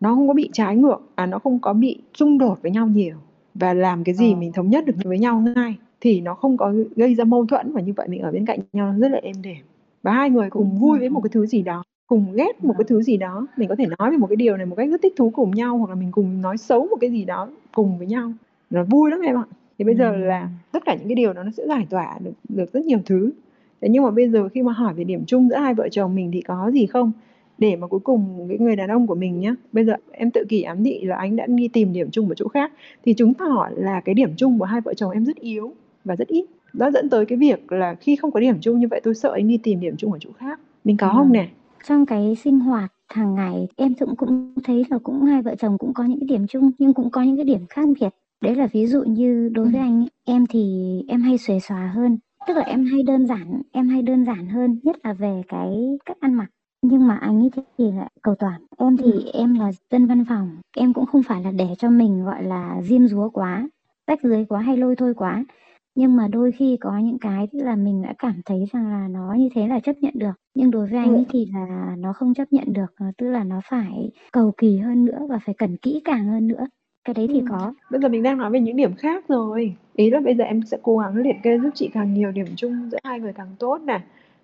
[0.00, 2.86] Nó không có bị trái ngược à nó không có bị xung đột với nhau
[2.86, 3.16] nhiều.
[3.54, 4.38] Và làm cái gì ờ.
[4.38, 7.72] mình thống nhất được với nhau ngay thì nó không có gây ra mâu thuẫn
[7.72, 9.56] và như vậy mình ở bên cạnh nhau rất là êm đềm.
[10.02, 12.84] Và hai người cùng vui với một cái thứ gì đó cùng ghét một cái
[12.88, 13.46] thứ gì đó.
[13.56, 15.50] Mình có thể nói về một cái điều này một cách rất thích thú cùng
[15.50, 18.32] nhau hoặc là mình cùng nói xấu một cái gì đó cùng với nhau.
[18.70, 19.44] Nó vui lắm em ạ.
[19.78, 22.32] Thì bây giờ là tất cả những cái điều đó nó sẽ giải tỏa được
[22.48, 23.30] được rất nhiều thứ.
[23.80, 26.14] Thế nhưng mà bây giờ khi mà hỏi về điểm chung giữa hai vợ chồng
[26.14, 27.12] mình thì có gì không?
[27.58, 30.44] Để mà cuối cùng cái người đàn ông của mình nhá bây giờ em tự
[30.48, 32.72] kỷ ám thị là anh đã đi tìm điểm chung ở chỗ khác.
[33.04, 35.72] Thì chúng ta hỏi là cái điểm chung của hai vợ chồng em rất yếu
[36.04, 36.44] và rất ít.
[36.72, 39.32] Đó dẫn tới cái việc là khi không có điểm chung như vậy tôi sợ
[39.32, 40.60] anh đi tìm điểm chung ở chỗ khác.
[40.84, 41.48] Mình có không nè?
[41.84, 45.78] Trong cái sinh hoạt hàng ngày em cũng cũng thấy là cũng hai vợ chồng
[45.78, 48.08] cũng có những cái điểm chung nhưng cũng có những cái điểm khác biệt.
[48.40, 49.84] Đấy là ví dụ như đối với ừ.
[49.84, 52.18] anh em thì em hay xuề xòa hơn.
[52.46, 55.98] Tức là em hay đơn giản em hay đơn giản hơn nhất là về cái
[56.06, 56.46] cách ăn mặc.
[56.82, 58.60] Nhưng mà anh ấy thì lại cầu toàn.
[58.78, 59.30] Em thì ừ.
[59.32, 60.50] em là dân văn phòng.
[60.76, 63.68] Em cũng không phải là để cho mình gọi là diêm dúa quá
[64.08, 65.44] rách dưới quá hay lôi thôi quá
[65.98, 69.08] nhưng mà đôi khi có những cái tức là mình đã cảm thấy rằng là
[69.08, 70.32] nó như thế là chấp nhận được.
[70.54, 73.44] Nhưng đối với anh ấy thì là nó không chấp nhận được ờ, tức là
[73.44, 76.66] nó phải cầu kỳ hơn nữa và phải cần kỹ càng hơn nữa.
[77.04, 77.74] Cái đấy thì có.
[77.90, 79.74] Bây giờ mình đang nói về những điểm khác rồi.
[79.96, 82.46] Ý là bây giờ em sẽ cố gắng liệt kê giúp chị càng nhiều điểm
[82.56, 84.00] chung giữa hai người càng tốt nè.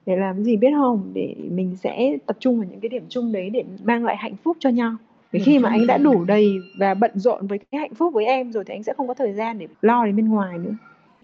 [0.06, 1.10] Để làm gì biết không?
[1.14, 4.36] Để mình sẽ tập trung vào những cái điểm chung đấy để mang lại hạnh
[4.44, 4.96] phúc cho nhau.
[5.32, 8.24] Vì khi mà anh đã đủ đầy và bận rộn với cái hạnh phúc với
[8.24, 10.74] em rồi thì anh sẽ không có thời gian để lo đến bên ngoài nữa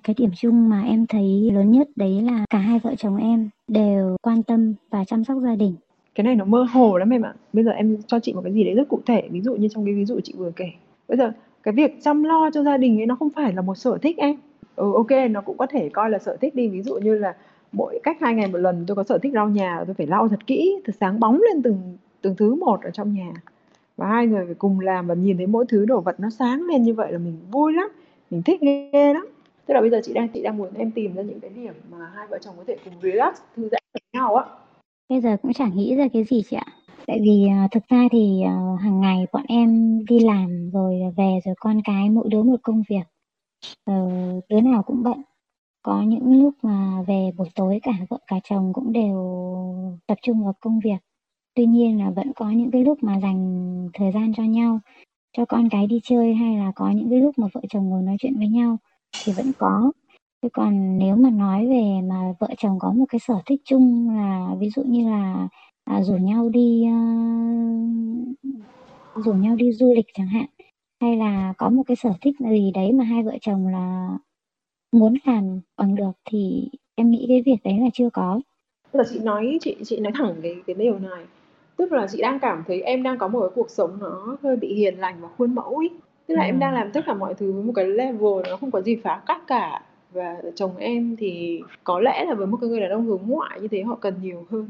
[0.04, 3.48] cái điểm chung mà em thấy lớn nhất đấy là cả hai vợ chồng em
[3.68, 5.74] đều quan tâm và chăm sóc gia đình.
[6.14, 7.34] Cái này nó mơ hồ lắm em ạ.
[7.52, 9.68] Bây giờ em cho chị một cái gì đấy rất cụ thể, ví dụ như
[9.68, 10.66] trong cái ví dụ chị vừa kể.
[11.08, 11.32] Bây giờ
[11.62, 14.16] cái việc chăm lo cho gia đình ấy nó không phải là một sở thích
[14.18, 14.36] em.
[14.76, 16.68] Ừ ok, nó cũng có thể coi là sở thích đi.
[16.68, 17.34] Ví dụ như là
[17.72, 20.28] mỗi cách hai ngày một lần tôi có sở thích lau nhà, tôi phải lau
[20.28, 23.32] thật kỹ, thật sáng bóng lên từng từng thứ một ở trong nhà.
[23.96, 26.62] Và hai người phải cùng làm và nhìn thấy mỗi thứ đồ vật nó sáng
[26.62, 27.88] lên như vậy là mình vui lắm,
[28.30, 29.26] mình thích ghê lắm
[29.70, 31.74] tức là bây giờ chị đang chị đang muốn em tìm ra những cái điểm
[31.90, 34.44] mà hai vợ chồng có thể cùng relax thư giãn với nhau á
[35.08, 36.66] bây giờ cũng chẳng nghĩ ra cái gì chị ạ
[37.06, 41.38] Tại vì uh, thực ra thì uh, hàng ngày bọn em đi làm rồi về
[41.44, 43.02] rồi con cái mỗi đứa một công việc.
[43.90, 45.22] uh, đứa nào cũng bận.
[45.82, 49.16] Có những lúc mà về buổi tối cả vợ cả chồng cũng đều
[50.06, 50.98] tập trung vào công việc.
[51.54, 54.80] Tuy nhiên là vẫn có những cái lúc mà dành thời gian cho nhau,
[55.36, 58.02] cho con cái đi chơi hay là có những cái lúc mà vợ chồng ngồi
[58.02, 58.78] nói chuyện với nhau
[59.18, 59.92] thì vẫn có.
[60.42, 64.16] chứ còn nếu mà nói về mà vợ chồng có một cái sở thích chung
[64.16, 65.48] là ví dụ như là
[65.84, 68.36] à, rủ nhau đi uh,
[69.24, 70.46] rủ nhau đi du lịch chẳng hạn
[71.00, 74.18] hay là có một cái sở thích gì đấy mà hai vợ chồng là
[74.92, 78.40] muốn làm bằng được thì em nghĩ cái việc đấy là chưa có.
[78.92, 81.24] Tức là chị nói chị chị nói thẳng cái cái điều này.
[81.76, 84.56] Tức là chị đang cảm thấy em đang có một cái cuộc sống nó hơi
[84.56, 85.88] bị hiền lành và khuôn mẫu ý
[86.30, 86.46] tức là ừ.
[86.46, 88.96] em đang làm tất cả mọi thứ với một cái level nó không có gì
[88.96, 89.82] phá cách cả.
[90.12, 93.60] Và chồng em thì có lẽ là với một cái người đàn ông hướng ngoại
[93.60, 94.68] như thế họ cần nhiều hơn.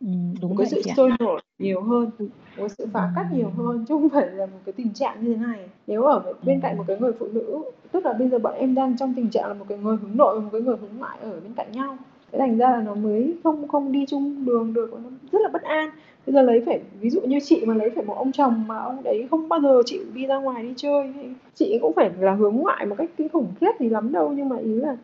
[0.00, 0.06] Ừ,
[0.42, 2.10] đúng có vậy sự sôi nổi nhiều hơn
[2.56, 5.34] có sự phá cách nhiều hơn chứ không phải là một cái tình trạng như
[5.34, 5.68] thế này.
[5.86, 8.74] Nếu ở bên cạnh một cái người phụ nữ tức là bây giờ bọn em
[8.74, 10.98] đang trong tình trạng là một cái người hướng nội và một cái người hướng
[10.98, 11.96] ngoại ở bên cạnh nhau
[12.32, 15.48] thế thành ra là nó mới không không đi chung đường được, nó rất là
[15.48, 15.90] bất an.
[16.26, 18.78] Bây giờ lấy phải, ví dụ như chị mà lấy phải một ông chồng mà
[18.78, 21.12] ông đấy không bao giờ chịu đi ra ngoài đi chơi
[21.54, 24.32] chị cũng phải là hướng ngoại một cách kinh khủng khiếp thì lắm đâu.
[24.36, 24.96] Nhưng mà ý là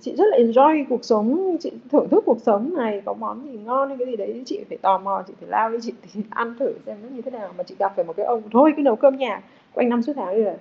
[0.00, 3.58] chị rất là enjoy cuộc sống, chị thưởng thức cuộc sống này, có món gì
[3.64, 6.20] ngon hay cái gì đấy, chị phải tò mò, chị phải lao đi, chị thì
[6.30, 7.48] ăn thử xem nó như thế nào.
[7.58, 9.42] Mà chị gặp phải một cái ông, thôi cứ nấu cơm nhà,
[9.74, 10.54] quanh năm suốt tháng rồi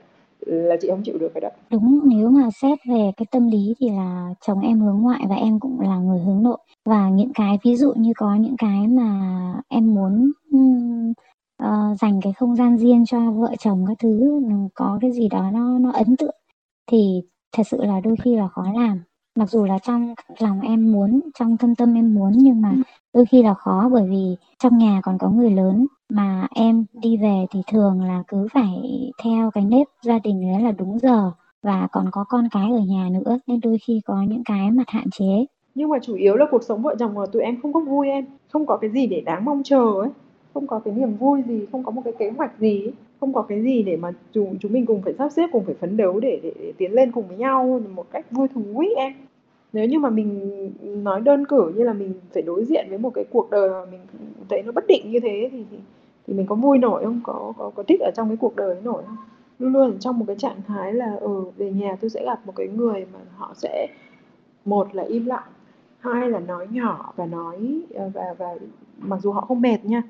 [0.45, 1.49] là chị không chịu được cái đó.
[1.71, 5.35] Đúng nếu mà xét về cái tâm lý thì là chồng em hướng ngoại và
[5.35, 6.57] em cũng là người hướng nội.
[6.85, 10.31] Và những cái ví dụ như có những cái mà em muốn
[11.63, 14.41] uh, dành cái không gian riêng cho vợ chồng các thứ
[14.73, 16.35] có cái gì đó nó nó ấn tượng
[16.91, 17.21] thì
[17.57, 18.99] thật sự là đôi khi là khó làm.
[19.35, 22.75] Mặc dù là trong lòng em muốn trong thâm tâm em muốn nhưng mà
[23.13, 27.17] đôi khi là khó bởi vì trong nhà còn có người lớn mà em đi
[27.17, 28.81] về thì thường là cứ phải
[29.23, 31.31] theo cái nếp gia đình đấy là đúng giờ
[31.63, 34.89] và còn có con cái ở nhà nữa nên đôi khi có những cái mặt
[34.89, 35.45] hạn chế.
[35.75, 38.07] Nhưng mà chủ yếu là cuộc sống vợ chồng của tụi em không có vui
[38.07, 40.09] em không có cái gì để đáng mong chờ ấy
[40.53, 42.87] không có cái niềm vui gì không có một cái kế hoạch gì
[43.19, 45.75] không có cái gì để mà chúng chúng mình cùng phải sắp xếp cùng phải
[45.75, 48.93] phấn đấu để, để, để tiến lên cùng với nhau một cách vui thú ấy
[48.97, 49.13] em.
[49.73, 50.49] Nếu như mà mình
[51.03, 53.85] nói đơn cử như là mình phải đối diện với một cái cuộc đời mà
[53.91, 53.99] mình
[54.49, 55.77] thấy nó bất định như thế thì thì,
[56.29, 57.19] thì mình có vui nổi không?
[57.23, 59.17] Có có có thích ở trong cái cuộc đời ấy nổi không?
[59.59, 62.53] Luôn luôn trong một cái trạng thái là ừ về nhà tôi sẽ gặp một
[62.55, 63.87] cái người mà họ sẽ
[64.65, 65.43] một là im lặng
[65.99, 68.55] hai là nói nhỏ và nói ờ, và và
[68.97, 70.03] mặc dù họ không mệt nha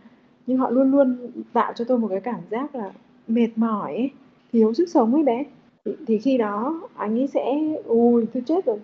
[0.48, 1.18] nhưng họ luôn luôn
[1.54, 2.92] tạo cho tôi một cái cảm giác là
[3.28, 4.10] mệt mỏi ấy,
[4.52, 5.44] thiếu sức sống ấy bé.
[5.86, 7.56] Thì, thì khi đó anh ấy sẽ
[7.86, 8.80] ui tôi chết rồi.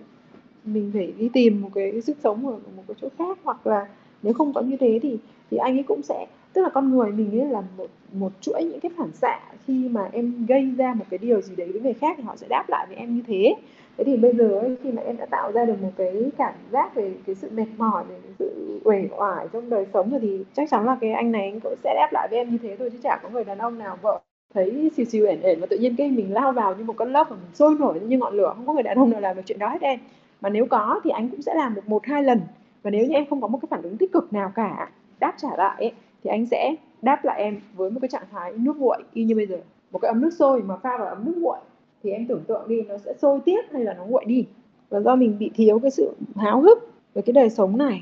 [0.65, 3.87] Mình phải đi tìm một cái sức sống ở một cái chỗ khác hoặc là
[4.23, 5.17] nếu không có như thế thì
[5.51, 8.63] thì anh ấy cũng sẽ tức là con người mình ấy là một một chuỗi
[8.63, 11.81] những cái phản xạ khi mà em gây ra một cái điều gì đấy với
[11.81, 13.55] người khác thì họ sẽ đáp lại với em như thế.
[13.97, 16.53] Thế thì bây giờ ấy, khi mà em đã tạo ra được một cái cảm
[16.71, 20.19] giác về cái sự mệt mỏi về cái sự uể oải trong đời sống rồi
[20.19, 22.57] thì chắc chắn là cái anh này anh cũng sẽ đáp lại với em như
[22.63, 24.21] thế thôi chứ chả có người đàn ông nào vợ
[24.53, 27.11] thấy xìu xìu ẻn ẻn và tự nhiên cái mình lao vào như một con
[27.11, 29.35] lốc và mình sôi nổi như ngọn lửa không có người đàn ông nào làm
[29.35, 29.99] được chuyện đó hết em.
[30.41, 32.41] Mà nếu có thì anh cũng sẽ làm được một hai lần.
[32.83, 34.89] Và nếu như em không có một cái phản ứng tích cực nào cả
[35.19, 35.91] đáp trả lại ấy,
[36.25, 39.35] thì anh sẽ đáp lại em với một cái trạng thái nước nguội y như
[39.35, 39.57] bây giờ.
[39.91, 41.57] Một cái ấm nước sôi mà pha vào ấm nước nguội
[42.03, 44.45] thì em tưởng tượng đi, nó sẽ sôi tiếp hay là nó nguội đi.
[44.89, 48.01] Và do mình bị thiếu cái sự háo hức với cái đời sống này,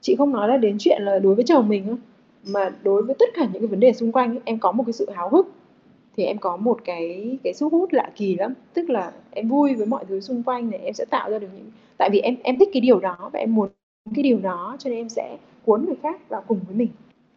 [0.00, 1.96] chị không nói là đến chuyện là đối với chồng mình
[2.46, 4.92] mà đối với tất cả những cái vấn đề xung quanh em có một cái
[4.92, 5.52] sự háo hức.
[6.16, 8.54] Thì em có một cái cái sức hút lạ kỳ lắm.
[8.74, 11.48] Tức là em vui với mọi thứ xung quanh này, em sẽ tạo ra được
[11.56, 13.68] những, tại vì em em thích cái điều đó và em muốn
[14.14, 16.88] cái điều đó cho nên em sẽ cuốn người khác vào cùng với mình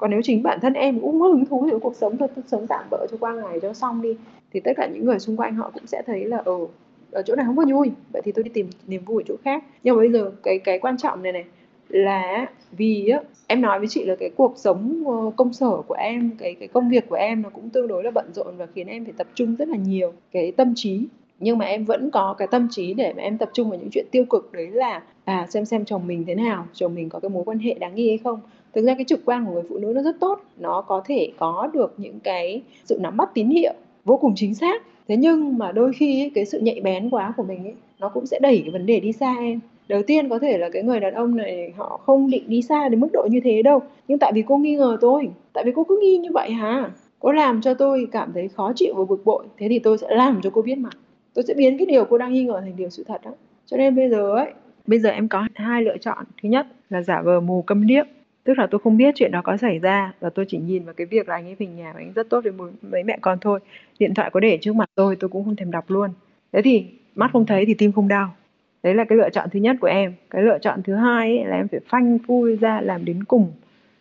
[0.01, 2.67] còn nếu chính bản thân em cũng có hứng thú với cuộc sống thôi sống
[2.67, 4.15] tạm bỡ cho qua ngày cho xong đi
[4.53, 6.67] thì tất cả những người xung quanh họ cũng sẽ thấy là ở ừ,
[7.11, 7.91] ở chỗ này không có vui.
[8.13, 9.63] Vậy thì tôi đi tìm niềm vui ở chỗ khác.
[9.83, 11.45] Nhưng mà bây giờ cái cái quan trọng này này
[11.89, 15.95] là vì á em nói với chị là cái cuộc sống ờ, công sở của
[15.95, 18.67] em cái cái công việc của em nó cũng tương đối là bận rộn và
[18.75, 21.07] khiến em phải tập trung rất là nhiều cái tâm trí.
[21.39, 23.89] Nhưng mà em vẫn có cái tâm trí để mà em tập trung vào những
[23.91, 24.51] chuyện tiêu cực.
[24.51, 27.59] Đấy là à xem xem chồng mình thế nào chồng mình có cái mối quan
[27.59, 28.39] hệ đáng nghi hay không
[28.73, 31.31] thực ra cái trực quan của người phụ nữ nó rất tốt nó có thể
[31.37, 33.73] có được những cái sự nắm bắt tín hiệu
[34.05, 34.83] vô cùng chính xác.
[35.07, 38.25] Thế nhưng mà đôi khi cái sự nhạy bén quá của mình ấy, nó cũng
[38.25, 39.59] sẽ đẩy cái vấn đề đi xa em.
[39.87, 42.89] Đầu tiên có thể là cái người đàn ông này họ không định đi xa
[42.89, 45.71] đến mức độ như thế đâu nhưng tại vì cô nghi ngờ tôi tại vì
[45.75, 46.91] cô cứ nghi như vậy hả?
[47.19, 50.07] Cô làm cho tôi cảm thấy khó chịu và bực bội thế thì tôi sẽ
[50.09, 50.93] làm cho cô biết mặt.
[51.33, 53.31] Tôi sẽ biến cái điều cô đang nghi ngờ thành điều sự thật đó
[53.65, 54.51] cho nên bây giờ ấy
[54.87, 56.25] bây giờ em có hai lựa chọn.
[56.43, 58.05] Thứ nhất là giả vờ mù câm điếc
[58.43, 60.93] tức là tôi không biết chuyện đó có xảy ra và tôi chỉ nhìn vào
[60.93, 63.37] cái việc là anh ấy về nhà và anh rất tốt với mấy mẹ con
[63.41, 63.59] thôi.
[63.99, 66.09] Điện thoại có để trước mặt tôi tôi cũng không thèm đọc luôn.
[66.51, 68.35] Thế thì mắt không thấy thì tim không đau.
[68.83, 70.13] Đấy là cái lựa chọn thứ nhất của em.
[70.29, 73.51] Cái lựa chọn thứ hai ấy, là em phải phanh phui ra làm đến cùng.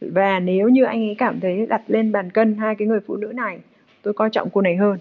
[0.00, 3.16] Và nếu như anh ấy cảm thấy đặt lên bàn cân hai cái người phụ
[3.16, 3.58] nữ này
[4.02, 4.98] tôi coi trọng cô này hơn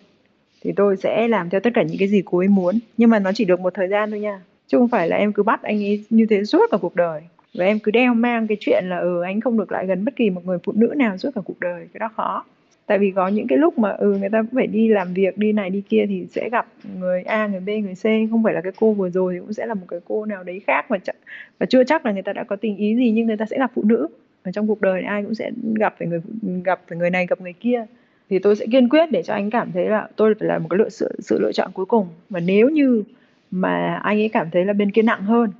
[0.63, 2.79] thì tôi sẽ làm theo tất cả những cái gì cô ấy muốn.
[2.97, 4.41] Nhưng mà nó chỉ được một thời gian thôi nha.
[4.67, 7.21] Chứ không phải là em cứ bắt anh ấy như thế suốt cả cuộc đời
[7.53, 10.15] và em cứ đeo mang cái chuyện là ừ anh không được lại gần bất
[10.15, 12.45] kỳ một người phụ nữ nào suốt cả cuộc đời, cái đó khó.
[12.85, 15.37] Tại vì có những cái lúc mà ừ người ta cũng phải đi làm việc,
[15.37, 16.67] đi này đi kia thì sẽ gặp
[16.99, 18.31] người A, người B, người C.
[18.31, 20.43] Không phải là cái cô vừa rồi thì cũng sẽ là một cái cô nào
[20.43, 21.13] đấy khác và ch-
[21.59, 23.57] và chưa chắc là người ta đã có tình ý gì, nhưng người ta sẽ
[23.57, 24.07] gặp phụ nữ.
[24.43, 26.21] Ở trong cuộc đời ai cũng sẽ gặp phải người
[26.63, 27.85] gặp phải người này, gặp người kia.
[28.29, 30.67] Thì tôi sẽ kiên quyết để cho anh cảm thấy là tôi phải là một
[30.69, 32.07] cái lựa sự sự lựa chọn cuối cùng.
[32.29, 33.03] Và nếu như
[33.51, 35.51] mà anh ấy cảm thấy là bên kia nặng hơn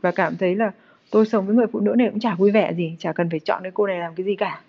[0.00, 0.72] và cảm thấy là
[1.10, 3.40] tôi sống với người phụ nữ này cũng chả vui vẻ gì chả cần phải
[3.40, 4.60] chọn cái cô này làm cái gì cả.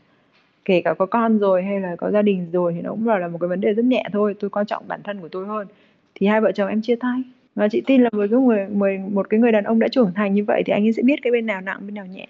[0.66, 3.28] Kể cả có con rồi hay là có gia đình rồi thì nó cũng là
[3.28, 5.68] một cái vấn đề rất nhẹ thôi tôi quan trọng bản thân của tôi hơn.
[6.16, 7.24] Thì hai vợ chồng em chia tay.
[7.56, 10.12] Và chị tin là với cái người, người một cái người đàn ông đã trưởng
[10.16, 12.28] thành như vậy thì anh ấy sẽ biết cái bên nào nặng bên nào nhẹ.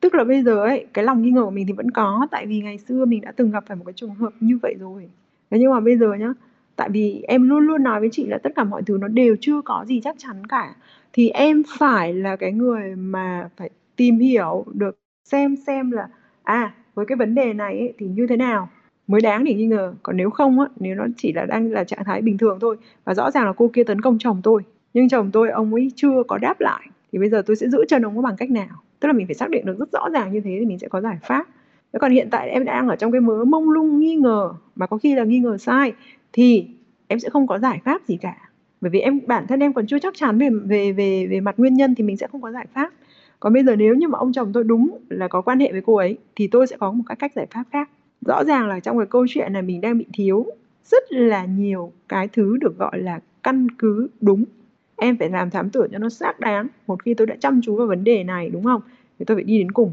[0.00, 2.46] Tức là bây giờ ấy cái lòng nghi ngờ của mình thì vẫn có tại
[2.46, 5.08] vì ngày xưa mình đã từng gặp phải một cái trường hợp như vậy rồi.
[5.50, 6.32] Thế nhưng mà bây giờ nhá
[6.76, 9.36] tại vì em luôn luôn nói với chị là tất cả mọi thứ nó đều
[9.40, 10.74] chưa có gì chắc chắn cả
[11.18, 16.08] thì em phải là cái người mà phải tìm hiểu được xem xem là
[16.42, 18.68] à với cái vấn đề này ấy, thì như thế nào
[19.06, 19.94] mới đáng để nghi ngờ.
[20.02, 22.76] Còn nếu không á nếu nó chỉ là đang là trạng thái bình thường thôi
[23.04, 24.62] và rõ ràng là cô kia tấn công chồng tôi
[24.94, 27.84] nhưng chồng tôi ông ấy chưa có đáp lại thì bây giờ tôi sẽ giữ
[27.88, 28.82] chân ông ấy bằng cách nào?
[29.00, 30.88] Tức là mình phải xác định được rất rõ ràng như thế thì mình sẽ
[30.88, 31.46] có giải pháp.
[31.92, 34.86] Thế còn hiện tại em đang ở trong cái mớ mông lung nghi ngờ mà
[34.86, 35.92] có khi là nghi ngờ sai
[36.32, 36.68] thì
[37.06, 38.47] em sẽ không có giải pháp gì cả
[38.80, 41.54] bởi vì em, bản thân em còn chưa chắc chắn về về về về mặt
[41.58, 42.92] nguyên nhân thì mình sẽ không có giải pháp.
[43.40, 45.82] Còn bây giờ nếu như mà ông chồng tôi đúng là có quan hệ với
[45.86, 47.90] cô ấy, thì tôi sẽ có một cái cách giải pháp khác.
[48.26, 50.46] Rõ ràng là trong cái câu chuyện này mình đang bị thiếu
[50.84, 54.44] rất là nhiều cái thứ được gọi là căn cứ đúng.
[54.96, 57.76] Em phải làm thám tử cho nó xác đáng một khi tôi đã chăm chú
[57.76, 58.80] vào vấn đề này, đúng không?
[59.18, 59.92] Thì tôi phải đi đến cùng.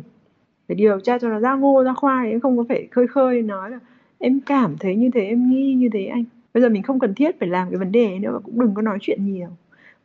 [0.68, 3.72] Phải điều tra cho nó ra ngô, ra khoai, không có phải khơi khơi nói
[3.72, 3.80] là
[4.20, 6.24] em cảm thấy như thế, em nghi như thế anh
[6.56, 8.60] bây giờ mình không cần thiết phải làm cái vấn đề ấy nữa và cũng
[8.60, 9.48] đừng có nói chuyện nhiều.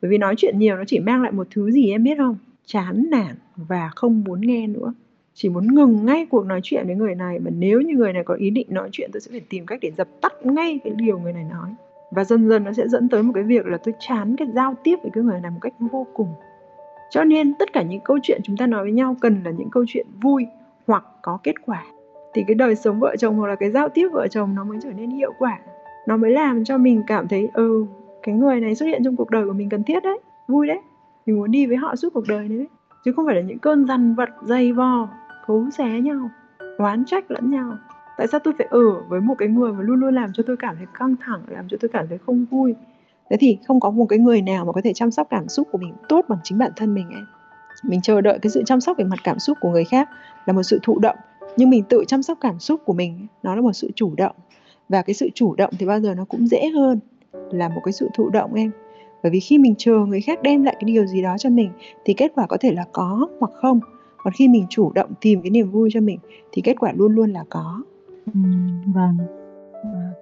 [0.03, 2.37] Bởi vì nói chuyện nhiều nó chỉ mang lại một thứ gì em biết không?
[2.65, 4.93] Chán nản và không muốn nghe nữa.
[5.35, 8.25] Chỉ muốn ngừng ngay cuộc nói chuyện với người này mà nếu như người này
[8.25, 10.93] có ý định nói chuyện tôi sẽ phải tìm cách để dập tắt ngay cái
[10.97, 11.71] điều người này nói.
[12.11, 14.75] Và dần dần nó sẽ dẫn tới một cái việc là tôi chán cái giao
[14.85, 16.29] tiếp với cái người này một cách vô cùng.
[17.11, 19.71] Cho nên tất cả những câu chuyện chúng ta nói với nhau cần là những
[19.71, 20.47] câu chuyện vui
[20.87, 21.85] hoặc có kết quả.
[22.35, 24.79] Thì cái đời sống vợ chồng hoặc là cái giao tiếp vợ chồng nó mới
[24.83, 25.59] trở nên hiệu quả
[26.11, 27.87] nó mới làm cho mình cảm thấy ừ
[28.23, 30.19] cái người này xuất hiện trong cuộc đời của mình cần thiết đấy,
[30.49, 30.79] vui đấy.
[31.27, 32.67] Mình muốn đi với họ suốt cuộc đời đấy.
[33.05, 35.09] Chứ không phải là những cơn dằn vật dày vò
[35.47, 36.31] cấu xé nhau,
[36.79, 37.77] oán trách lẫn nhau.
[38.17, 40.57] Tại sao tôi phải ở với một cái người mà luôn luôn làm cho tôi
[40.57, 42.75] cảm thấy căng thẳng, làm cho tôi cảm thấy không vui?
[43.31, 45.69] Thế thì không có một cái người nào mà có thể chăm sóc cảm xúc
[45.73, 47.27] của mình tốt bằng chính bản thân mình em
[47.83, 50.09] mình chờ đợi cái sự chăm sóc về mặt cảm xúc của người khác
[50.47, 51.17] là một sự thụ động.
[51.57, 54.37] Nhưng mình tự chăm sóc cảm xúc của mình nó là một sự chủ động
[54.91, 56.99] và cái sự chủ động thì bao giờ nó cũng dễ hơn
[57.51, 58.71] là một cái sự thụ động em.
[59.23, 61.71] Bởi vì khi mình chờ người khác đem lại cái điều gì đó cho mình
[62.05, 63.81] thì kết quả có thể là có hoặc không.
[64.17, 66.19] Còn khi mình chủ động tìm cái niềm vui cho mình
[66.53, 67.83] thì kết quả luôn luôn là có.
[68.27, 68.41] Ừ,
[68.95, 69.17] vâng.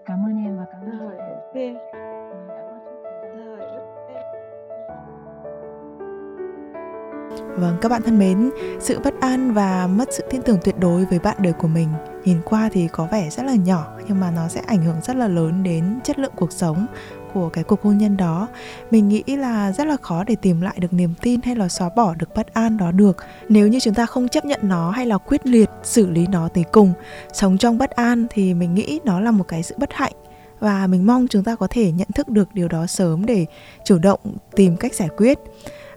[0.07, 2.08] Cảm ơn em và cảm ơn
[7.57, 11.05] Vâng, các bạn thân mến, sự bất an và mất sự tin tưởng tuyệt đối
[11.05, 11.89] với bạn đời của mình
[12.25, 15.17] nhìn qua thì có vẻ rất là nhỏ nhưng mà nó sẽ ảnh hưởng rất
[15.17, 16.87] là lớn đến chất lượng cuộc sống
[17.35, 18.49] của cái cuộc hôn nhân đó.
[18.91, 21.89] Mình nghĩ là rất là khó để tìm lại được niềm tin hay là xóa
[21.97, 23.17] bỏ được bất an đó được.
[23.49, 26.49] Nếu như chúng ta không chấp nhận nó hay là quyết liệt xử lý nó
[26.49, 26.93] tới cùng
[27.33, 30.13] sống trong bất an thì mình nghĩ nó là một cái sự bất hạnh.
[30.61, 33.47] Và mình mong chúng ta có thể nhận thức được điều đó sớm để
[33.85, 34.21] chủ động
[34.57, 35.39] tìm cách giải quyết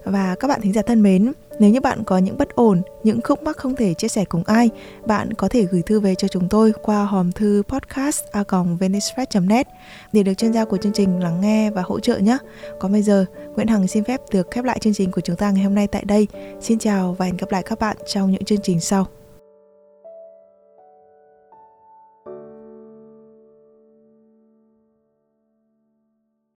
[0.04, 3.22] và các bạn thính giả thân mến nếu như bạn có những bất ổn, những
[3.24, 4.70] khúc mắc không thể chia sẻ cùng ai,
[5.06, 8.24] bạn có thể gửi thư về cho chúng tôi qua hòm thư podcast
[9.42, 9.68] net
[10.14, 12.38] để được chuyên gia của chương trình lắng nghe và hỗ trợ nhé.
[12.80, 15.52] Còn bây giờ, Nguyễn Hằng xin phép được khép lại chương trình của chúng ta
[15.52, 16.28] ngày hôm nay tại đây.
[16.62, 19.21] Xin chào và hẹn gặp lại các bạn trong những chương trình sau.